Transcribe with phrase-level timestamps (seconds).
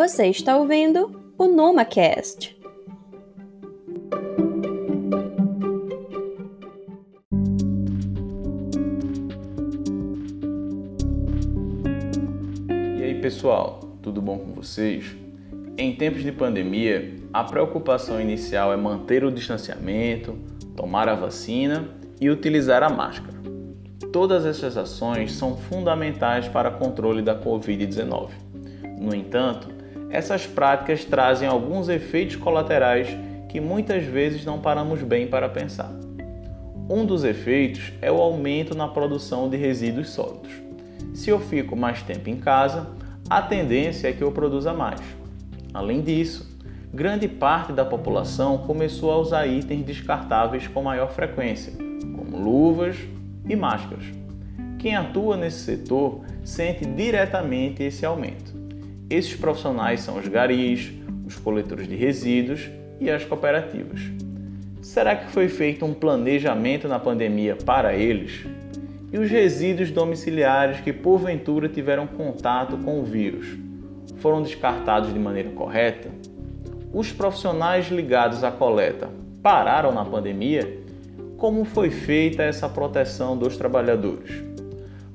[0.00, 2.58] Você está ouvindo o NomaCast.
[12.96, 15.14] E aí, pessoal, tudo bom com vocês?
[15.76, 20.34] Em tempos de pandemia, a preocupação inicial é manter o distanciamento,
[20.74, 23.36] tomar a vacina e utilizar a máscara.
[24.10, 28.30] Todas essas ações são fundamentais para o controle da Covid-19.
[28.98, 29.79] No entanto,
[30.10, 33.08] essas práticas trazem alguns efeitos colaterais
[33.48, 35.90] que muitas vezes não paramos bem para pensar.
[36.88, 40.50] Um dos efeitos é o aumento na produção de resíduos sólidos.
[41.14, 42.90] Se eu fico mais tempo em casa,
[43.28, 45.00] a tendência é que eu produza mais.
[45.72, 46.58] Além disso,
[46.92, 51.72] grande parte da população começou a usar itens descartáveis com maior frequência,
[52.16, 52.96] como luvas
[53.48, 54.04] e máscaras.
[54.80, 58.49] Quem atua nesse setor sente diretamente esse aumento.
[59.10, 60.92] Esses profissionais são os garis,
[61.26, 64.00] os coletores de resíduos e as cooperativas.
[64.80, 68.46] Será que foi feito um planejamento na pandemia para eles?
[69.12, 73.58] E os resíduos domiciliares que porventura tiveram contato com o vírus
[74.18, 76.08] foram descartados de maneira correta?
[76.92, 79.10] Os profissionais ligados à coleta
[79.42, 80.78] pararam na pandemia?
[81.36, 84.44] Como foi feita essa proteção dos trabalhadores?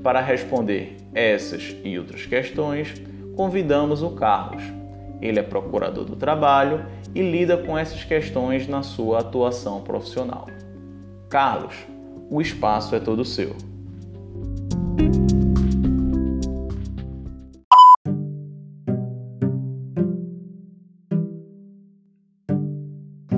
[0.04, 2.94] Para responder essas e outras questões,
[3.36, 4.64] convidamos o Carlos.
[5.22, 10.48] Ele é procurador do trabalho e lida com essas questões na sua atuação profissional.
[11.30, 11.76] Carlos,
[12.30, 13.56] o espaço é todo seu.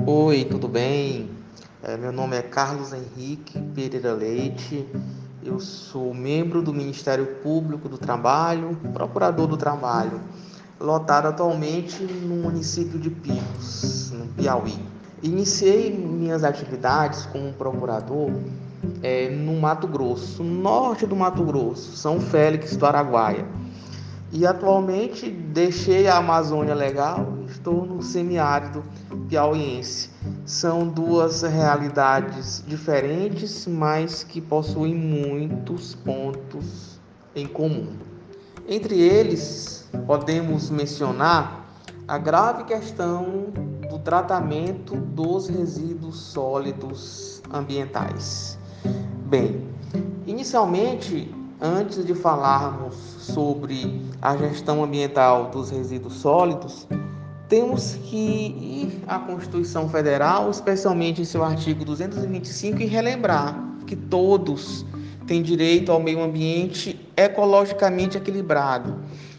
[0.06, 1.28] Oi, tudo bem?
[1.82, 4.86] É, meu nome é Carlos Henrique Pereira Leite.
[5.40, 10.20] Eu sou membro do Ministério Público do Trabalho, procurador do trabalho,
[10.80, 14.76] lotado atualmente no município de Picos, no Piauí.
[15.22, 18.32] Iniciei minhas atividades como procurador
[19.00, 23.46] é, no Mato Grosso, norte do Mato Grosso, São Félix do Araguaia.
[24.32, 28.82] E atualmente deixei a Amazônia Legal estou semiárido
[29.28, 30.10] piauiense.
[30.44, 37.00] São duas realidades diferentes, mas que possuem muitos pontos
[37.34, 37.92] em comum.
[38.66, 41.66] Entre eles, podemos mencionar
[42.06, 43.46] a grave questão
[43.90, 48.58] do tratamento dos resíduos sólidos ambientais.
[49.26, 49.66] Bem,
[50.26, 56.86] inicialmente, antes de falarmos sobre a gestão ambiental dos resíduos sólidos,
[57.48, 64.84] temos que ir à Constituição Federal, especialmente em seu artigo 225, e relembrar que todos
[65.26, 68.98] têm direito ao meio ambiente ecologicamente equilibrado,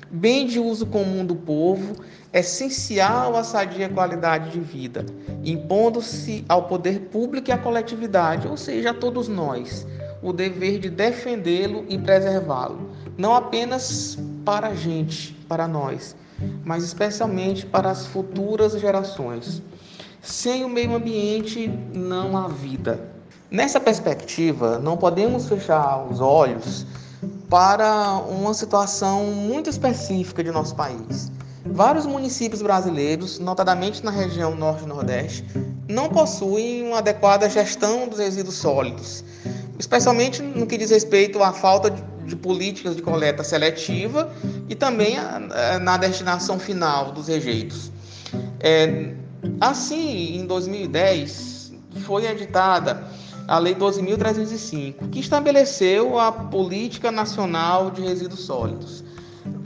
[0.10, 1.96] bem de uso comum do povo,
[2.34, 5.06] essencial à sadia qualidade de vida,
[5.44, 9.86] impondo-se ao poder público e à coletividade, ou seja, a todos nós,
[10.22, 16.16] o dever de defendê-lo e preservá-lo, não apenas para a gente, para nós,
[16.64, 19.62] mas especialmente para as futuras gerações.
[20.22, 23.00] Sem o meio ambiente não há vida.
[23.50, 26.86] Nessa perspectiva, não podemos fechar os olhos
[27.50, 31.32] para uma situação muito específica de nosso país.
[31.66, 35.46] Vários municípios brasileiros, notadamente na região norte e nordeste,
[35.88, 39.24] não possuem uma adequada gestão dos resíduos sólidos,
[39.78, 41.90] especialmente no que diz respeito à falta
[42.30, 44.32] de políticas de coleta seletiva
[44.70, 45.16] e também
[45.82, 47.92] na destinação final dos rejeitos.
[48.60, 49.14] É,
[49.60, 51.74] assim, em 2010,
[52.06, 53.04] foi editada
[53.48, 59.04] a Lei 12.305, que estabeleceu a Política Nacional de Resíduos Sólidos.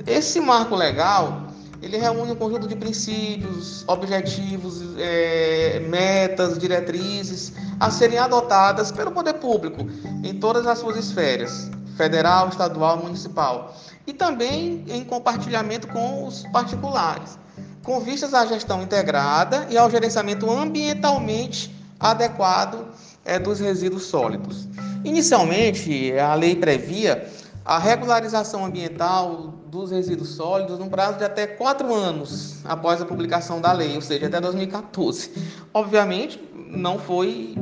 [0.07, 1.47] Esse marco legal
[1.83, 9.33] ele reúne um conjunto de princípios, objetivos, é, metas, diretrizes a serem adotadas pelo poder
[9.33, 9.85] público
[10.23, 13.75] em todas as suas esferas, federal, estadual, municipal,
[14.05, 17.37] e também em compartilhamento com os particulares,
[17.83, 22.87] com vistas à gestão integrada e ao gerenciamento ambientalmente adequado
[23.23, 24.67] é, dos resíduos sólidos.
[25.03, 27.29] Inicialmente, a lei previa
[27.65, 33.59] a regularização ambiental dos resíduos sólidos num prazo de até quatro anos após a publicação
[33.59, 35.31] da lei, ou seja, até 2014.
[35.73, 37.57] Obviamente, não foi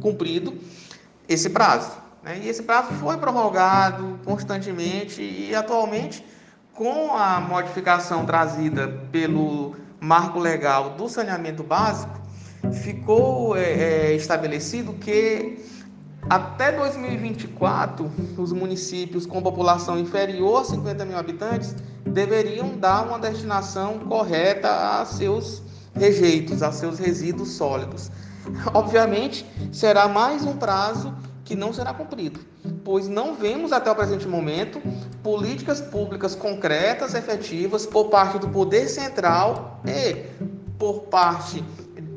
[0.00, 0.54] cumprido
[1.28, 2.05] esse prazo.
[2.26, 2.40] Né?
[2.42, 6.26] E esse prazo foi prorrogado constantemente e atualmente,
[6.74, 12.20] com a modificação trazida pelo marco legal do saneamento básico,
[12.82, 15.64] ficou é, é, estabelecido que
[16.28, 24.00] até 2024, os municípios com população inferior a 50 mil habitantes deveriam dar uma destinação
[24.00, 25.62] correta a seus
[25.94, 28.10] rejeitos, a seus resíduos sólidos.
[28.74, 31.14] Obviamente, será mais um prazo
[31.46, 32.40] que não será cumprido,
[32.84, 34.82] pois não vemos até o presente momento
[35.22, 40.26] políticas públicas concretas, efetivas, por parte do poder central e
[40.76, 41.64] por parte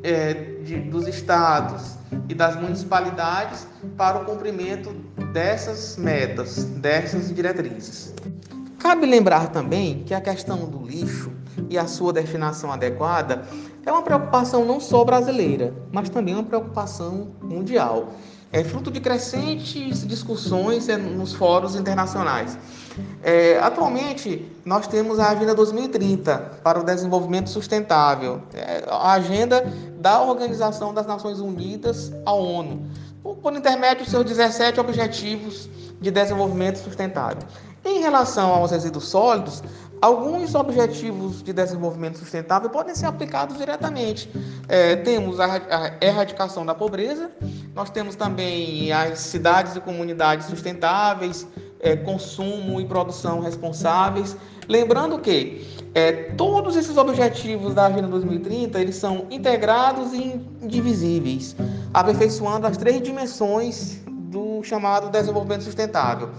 [0.02, 0.34] é,
[0.64, 1.94] de, dos estados
[2.28, 4.92] e das municipalidades para o cumprimento
[5.32, 8.12] dessas metas, dessas diretrizes.
[8.80, 11.30] Cabe lembrar também que a questão do lixo
[11.68, 13.44] e a sua destinação adequada
[13.86, 18.12] é uma preocupação não só brasileira, mas também uma preocupação mundial.
[18.52, 22.58] É fruto de crescentes discussões nos fóruns internacionais.
[23.22, 29.64] É, atualmente, nós temos a Agenda 2030 para o Desenvolvimento Sustentável, é, a agenda
[30.00, 32.90] da Organização das Nações Unidas, a ONU,
[33.22, 35.68] por, por intermédio dos seus 17 Objetivos
[36.00, 37.42] de Desenvolvimento Sustentável.
[37.84, 39.62] Em relação aos resíduos sólidos,
[40.00, 44.30] alguns objetivos de desenvolvimento sustentável podem ser aplicados diretamente.
[44.68, 47.30] É, temos a, a erradicação da pobreza,
[47.74, 51.46] nós temos também as cidades e comunidades sustentáveis,
[51.80, 54.36] é, consumo e produção responsáveis.
[54.68, 61.56] Lembrando que é, todos esses objetivos da Agenda 2030 eles são integrados e indivisíveis,
[61.92, 66.30] aperfeiçoando as três dimensões do chamado desenvolvimento sustentável: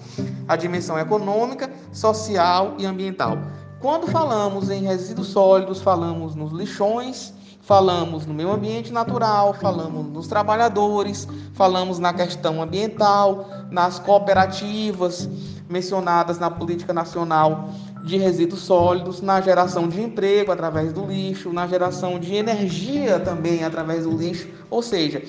[0.51, 3.37] a dimensão econômica, social e ambiental.
[3.79, 10.27] Quando falamos em resíduos sólidos, falamos nos lixões, falamos no meio ambiente natural, falamos nos
[10.27, 15.29] trabalhadores, falamos na questão ambiental, nas cooperativas
[15.69, 17.69] mencionadas na política nacional
[18.03, 23.63] de resíduos sólidos, na geração de emprego através do lixo, na geração de energia também
[23.63, 25.23] através do lixo, ou seja,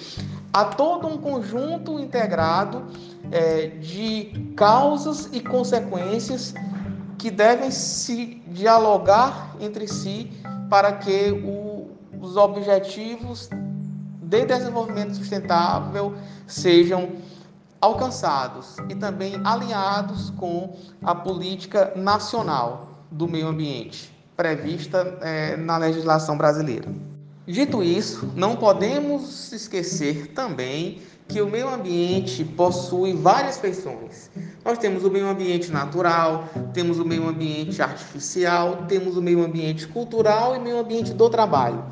[0.52, 2.82] há todo um conjunto integrado
[3.30, 6.54] é, de causas e consequências
[7.18, 10.30] que devem se dialogar entre si
[10.68, 11.90] para que o,
[12.20, 13.48] os objetivos
[14.20, 16.14] de desenvolvimento sustentável
[16.46, 17.10] sejam
[17.80, 26.38] alcançados e também alinhados com a política nacional do meio ambiente prevista é, na legislação
[26.38, 26.88] brasileira.
[27.46, 34.30] Dito isso, não podemos esquecer também que o meio ambiente possui várias feições.
[34.64, 39.86] Nós temos o meio ambiente natural, temos o meio ambiente artificial, temos o meio ambiente
[39.88, 41.84] cultural e meio ambiente do trabalho.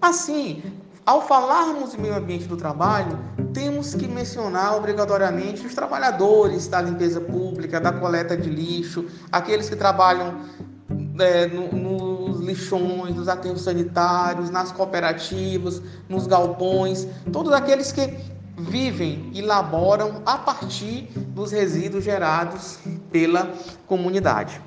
[0.00, 0.62] Assim,
[1.04, 3.18] ao falarmos de meio ambiente do trabalho,
[3.52, 9.76] temos que mencionar obrigatoriamente os trabalhadores da limpeza pública, da coleta de lixo, aqueles que
[9.76, 10.40] trabalham
[11.18, 18.16] é, no, nos lixões, nos aterros sanitários, nas cooperativas, nos galpões, todos aqueles que
[18.60, 22.78] vivem e laboram a partir dos resíduos gerados
[23.10, 23.52] pela
[23.86, 24.60] comunidade.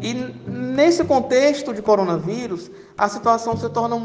[0.00, 0.14] E
[0.50, 3.96] nesse contexto de coronavírus, a situação se torna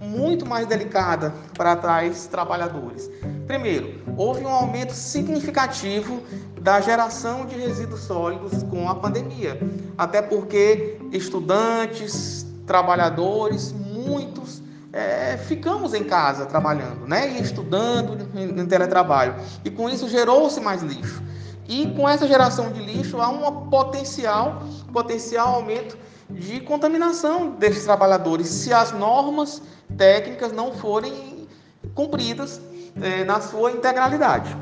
[0.00, 3.10] muito mais delicada para tais trabalhadores.
[3.46, 6.22] Primeiro, houve um aumento significativo
[6.60, 9.58] da geração de resíduos sólidos com a pandemia,
[9.98, 14.61] até porque estudantes, trabalhadores, muitos
[14.92, 19.34] é, ficamos em casa trabalhando, né, e estudando em, em teletrabalho,
[19.64, 21.22] e com isso gerou-se mais lixo.
[21.68, 24.62] E com essa geração de lixo há um potencial,
[24.92, 25.96] potencial aumento
[26.28, 29.62] de contaminação desses trabalhadores, se as normas
[29.96, 31.46] técnicas não forem
[31.94, 32.60] cumpridas
[33.00, 34.56] é, na sua integralidade.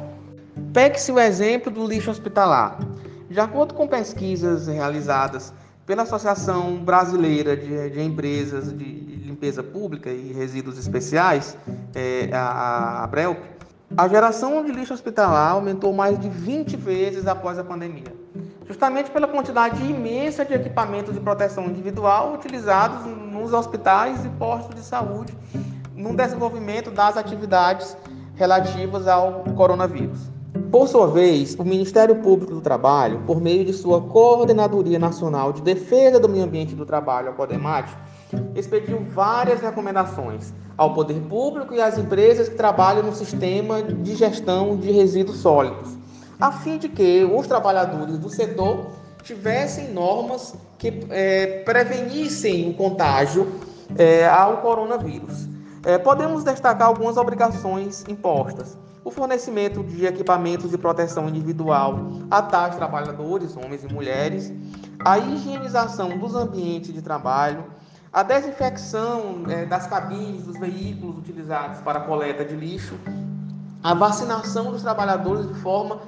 [0.73, 2.79] Pegue-se o exemplo do lixo hospitalar.
[3.29, 5.53] De acordo com pesquisas realizadas
[5.87, 11.57] pela Associação Brasileira de, de Empresas de, Limpeza Pública e Resíduos Especiais,
[11.95, 13.39] é, a, a BRELP,
[13.97, 18.15] a geração de lixo hospitalar aumentou mais de 20 vezes após a pandemia,
[18.69, 24.83] justamente pela quantidade imensa de equipamentos de proteção individual utilizados nos hospitais e postos de
[24.83, 25.35] saúde
[25.97, 27.97] no desenvolvimento das atividades
[28.35, 30.21] relativas ao coronavírus.
[30.71, 35.63] Por sua vez, o Ministério Público do Trabalho, por meio de sua Coordenadoria Nacional de
[35.63, 37.89] Defesa do Meio Ambiente do Trabalho, a CODEMAT,
[38.55, 44.77] expediu várias recomendações ao poder público e às empresas que trabalham no sistema de gestão
[44.77, 45.97] de resíduos sólidos,
[46.41, 48.87] a fim de que os trabalhadores do setor
[49.23, 53.47] tivessem normas que é, prevenissem o contágio
[53.97, 55.49] é, ao coronavírus.
[55.85, 58.77] É, podemos destacar algumas obrigações impostas.
[59.03, 61.99] O fornecimento de equipamentos de proteção individual
[62.31, 64.53] a tais trabalhadores, homens e mulheres,
[65.03, 67.65] a higienização dos ambientes de trabalho,
[68.13, 72.97] a desinfecção é, das cabines dos veículos utilizados para coleta de lixo,
[73.83, 76.01] a vacinação dos trabalhadores de forma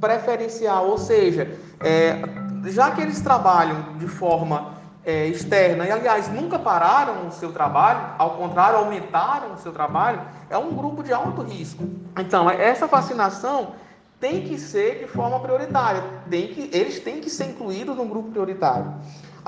[0.00, 1.50] preferencial, ou seja,
[1.80, 2.22] é,
[2.66, 4.74] já que eles trabalham de forma
[5.04, 10.20] é, externa e, aliás, nunca pararam o seu trabalho, ao contrário, aumentaram o seu trabalho,
[10.48, 11.82] é um grupo de alto risco.
[12.16, 13.72] Então, essa vacinação
[14.20, 18.30] tem que ser de forma prioritária, tem que, eles têm que ser incluídos no grupo
[18.30, 18.94] prioritário.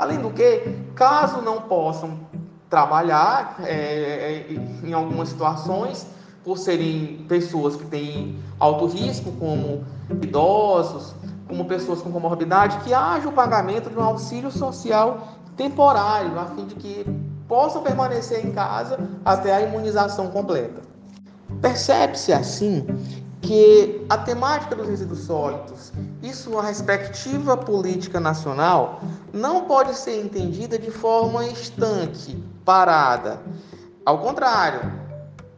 [0.00, 0.62] Além do que,
[0.94, 2.20] caso não possam
[2.70, 4.46] trabalhar é, é,
[4.82, 6.06] em algumas situações,
[6.42, 9.84] por serem pessoas que têm alto risco, como
[10.22, 11.14] idosos,
[11.46, 16.64] como pessoas com comorbidade, que haja o pagamento de um auxílio social temporário, a fim
[16.64, 17.04] de que
[17.46, 20.80] possam permanecer em casa até a imunização completa.
[21.60, 22.86] Percebe-se assim
[23.40, 25.92] que a temática dos resíduos sólidos
[26.22, 29.00] e sua respectiva política nacional
[29.32, 33.40] não pode ser entendida de forma estanque, parada.
[34.04, 34.92] Ao contrário,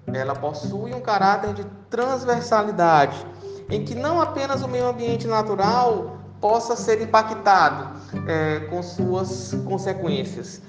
[0.07, 3.27] ela possui um caráter de transversalidade,
[3.69, 10.61] em que não apenas o meio ambiente natural possa ser impactado é, com suas consequências,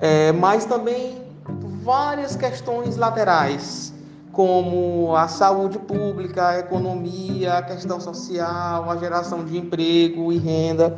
[0.00, 1.24] é, mas também
[1.82, 3.92] várias questões laterais
[4.32, 10.96] como a saúde pública, a economia, a questão social, a geração de emprego e renda.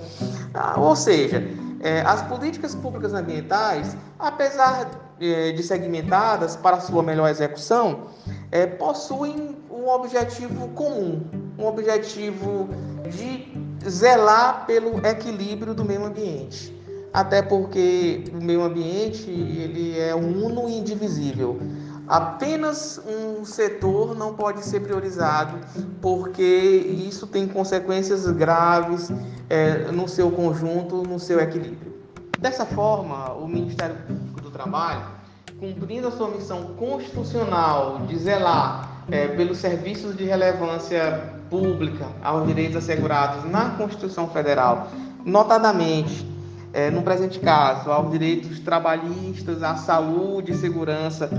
[0.53, 1.43] Ah, ou seja,
[1.81, 8.07] é, as políticas públicas ambientais, apesar é, de segmentadas para sua melhor execução,
[8.51, 11.23] é, possuem um objetivo comum,
[11.59, 12.69] um objetivo
[13.11, 13.53] de
[13.89, 16.73] zelar pelo equilíbrio do meio ambiente.
[17.13, 21.59] Até porque o meio ambiente ele é uno e indivisível.
[22.07, 25.59] Apenas um setor não pode ser priorizado,
[26.01, 29.11] porque isso tem consequências graves
[29.49, 31.93] é, no seu conjunto, no seu equilíbrio.
[32.39, 35.03] Dessa forma, o Ministério Público do Trabalho,
[35.61, 42.77] cumprindo a sua missão constitucional de zelar é, pelos serviços de relevância pública aos direitos
[42.77, 44.89] assegurados na Constituição Federal,
[45.25, 46.27] notadamente
[46.73, 51.31] é, no presente caso, aos direitos trabalhistas, à saúde e segurança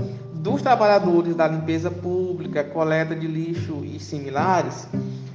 [0.44, 4.86] dos trabalhadores da limpeza pública, coleta de lixo e similares,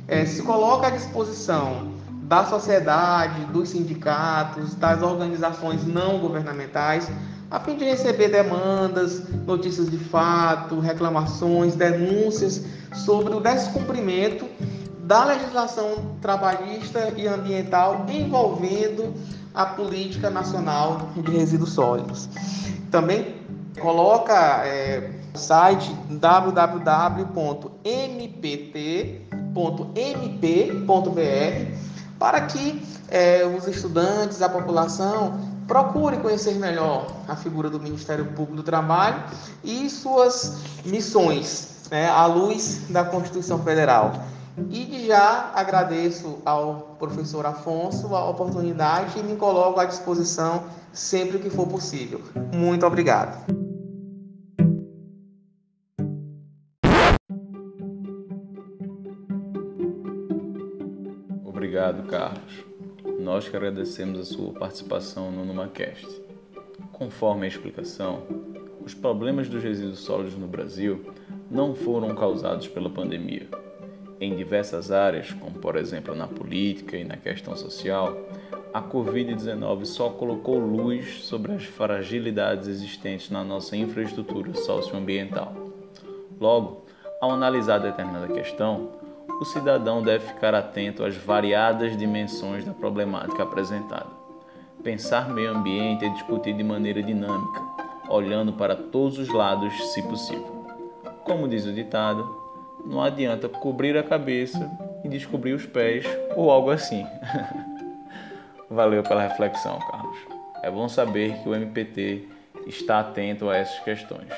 [0.07, 7.09] é, se coloca à disposição da sociedade, dos sindicatos, das organizações não governamentais,
[7.49, 12.63] a fim de receber demandas, notícias de fato, reclamações, denúncias
[12.93, 14.45] sobre o descumprimento
[14.99, 19.11] da legislação trabalhista e ambiental envolvendo
[19.55, 22.29] a política nacional de resíduos sólidos.
[22.91, 23.38] Também
[23.79, 27.49] coloca é, site www.mpt.mp.br
[32.17, 38.55] para que é, os estudantes, a população, procurem conhecer melhor a figura do Ministério Público
[38.57, 39.23] do Trabalho
[39.63, 44.13] e suas missões né, à luz da Constituição Federal.
[44.69, 51.49] E já agradeço ao professor Afonso a oportunidade e me coloco à disposição sempre que
[51.49, 52.21] for possível.
[52.53, 53.58] Muito obrigado.
[61.89, 62.65] Obrigado, Carlos.
[63.19, 66.21] Nós que agradecemos a sua participação no NumaCast.
[66.93, 68.21] Conforme a explicação,
[68.85, 71.11] os problemas dos resíduos sólidos no Brasil
[71.49, 73.47] não foram causados pela pandemia.
[74.21, 78.15] Em diversas áreas, como por exemplo na política e na questão social,
[78.71, 85.55] a Covid-19 só colocou luz sobre as fragilidades existentes na nossa infraestrutura socioambiental.
[86.39, 86.85] Logo,
[87.19, 88.98] ao analisar determinada questão,
[89.39, 94.07] o cidadão deve ficar atento às variadas dimensões da problemática apresentada.
[94.83, 97.61] Pensar meio ambiente é discutir de maneira dinâmica,
[98.09, 100.65] olhando para todos os lados, se possível.
[101.23, 102.27] Como diz o ditado,
[102.85, 104.69] não adianta cobrir a cabeça
[105.05, 106.05] e descobrir os pés
[106.35, 107.05] ou algo assim.
[108.69, 110.17] Valeu pela reflexão, Carlos.
[110.61, 112.27] É bom saber que o MPT
[112.67, 114.29] está atento a essas questões.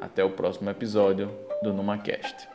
[0.00, 1.30] Até o próximo episódio
[1.62, 2.53] do NumaCast.